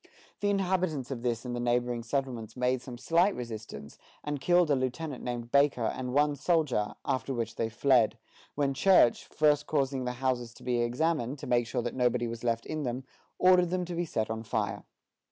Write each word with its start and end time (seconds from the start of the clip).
The 0.39 0.49
inhabitants 0.49 1.11
of 1.11 1.21
this 1.21 1.45
and 1.45 1.55
the 1.55 1.59
neighboring 1.59 2.01
settlements 2.01 2.57
made 2.57 2.81
some 2.81 2.97
slight 2.97 3.35
resistance, 3.35 3.99
and 4.23 4.41
killed 4.41 4.71
a 4.71 4.75
lieutenant 4.75 5.23
named 5.23 5.51
Baker, 5.51 5.83
and 5.85 6.11
one 6.11 6.35
soldier, 6.35 6.95
after 7.05 7.35
which 7.35 7.53
they 7.55 7.69
fled; 7.69 8.17
when 8.55 8.73
Church, 8.73 9.27
first 9.27 9.67
causing 9.67 10.05
the 10.05 10.13
houses 10.13 10.55
to 10.55 10.63
be 10.63 10.79
examined, 10.79 11.37
to 11.37 11.45
make 11.45 11.67
sure 11.67 11.83
that 11.83 11.93
nobody 11.93 12.25
was 12.27 12.43
left 12.43 12.65
in 12.65 12.81
them, 12.81 13.03
ordered 13.37 13.69
them 13.69 13.85
to 13.85 13.93
be 13.93 14.05
set 14.05 14.31
on 14.31 14.41
fire. 14.41 14.85